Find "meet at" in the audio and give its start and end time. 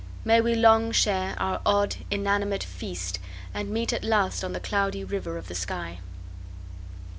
3.69-4.03